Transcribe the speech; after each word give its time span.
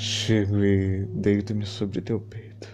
Chego 0.00 0.64
e 0.64 1.06
deito-me 1.06 1.66
sobre 1.66 2.00
teu 2.00 2.20
peito. 2.20 2.68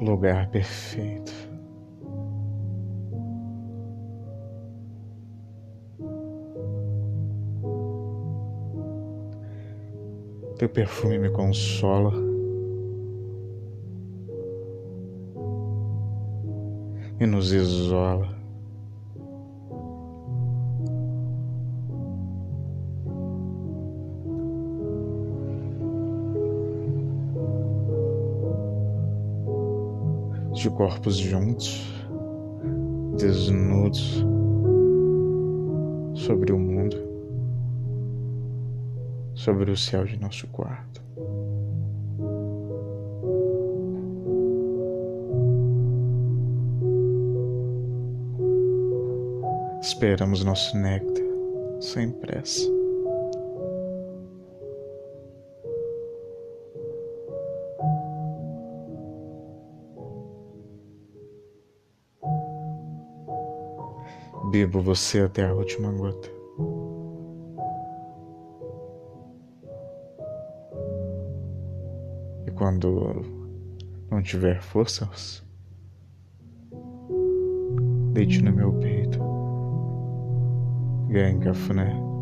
Lugar 0.00 0.48
perfeito. 0.52 1.32
Teu 10.58 10.68
perfume 10.68 11.18
me 11.18 11.30
consola. 11.30 12.12
E 17.18 17.26
nos 17.26 17.52
isola. 17.52 18.43
De 30.54 30.70
corpos 30.70 31.16
juntos, 31.16 31.82
desnudos 33.18 34.24
sobre 36.14 36.52
o 36.52 36.58
mundo 36.58 37.14
sobre 39.34 39.70
o 39.70 39.76
céu 39.76 40.04
de 40.04 40.18
nosso 40.18 40.46
quarto. 40.48 41.02
Esperamos 49.82 50.42
nosso 50.44 50.76
néctar 50.78 51.24
sem 51.80 52.10
pressa. 52.10 52.83
Bebo 64.50 64.80
você 64.80 65.20
até 65.20 65.46
a 65.46 65.54
última 65.54 65.90
gota. 65.92 66.34
quando 72.54 73.22
não 74.10 74.22
tiver 74.22 74.62
forças, 74.62 75.44
deite 78.12 78.40
no 78.42 78.52
meu 78.52 78.72
peito, 78.74 79.18
ganhe 81.08 81.38
cafuné. 81.40 82.13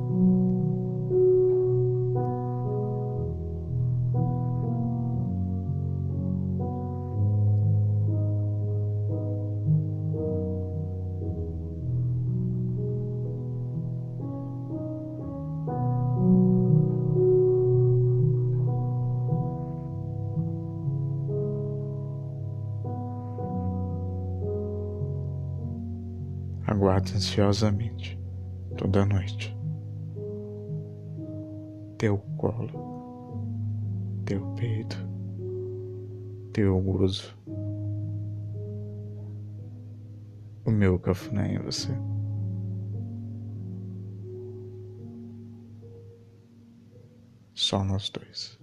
Aguardo 26.67 27.13
ansiosamente 27.15 28.19
toda 28.77 29.05
noite. 29.05 29.57
Teu 31.99 32.19
colo, 32.37 33.45
teu 34.25 34.45
peito, 34.55 34.97
teu 36.53 36.81
gozo, 36.81 37.37
o 40.65 40.71
meu 40.71 40.99
cafuné 40.99 41.55
em 41.55 41.59
você. 41.59 41.91
Só 47.55 47.85
nós 47.85 48.11
dois. 48.11 48.59